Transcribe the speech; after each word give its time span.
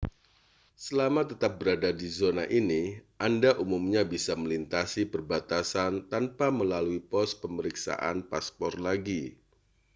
selama 0.85 1.21
tetap 1.29 1.51
berada 1.61 1.89
di 1.99 2.07
zona 2.19 2.43
ini 2.59 2.83
anda 3.27 3.51
umumnya 3.63 4.01
bisa 4.13 4.33
melintasi 4.43 5.01
perbatasan 5.13 5.93
tanpa 6.13 6.47
melalui 6.59 6.97
pos 7.11 7.29
pemeriksaan 7.41 8.17
paspor 8.31 8.73
lagi 8.87 9.23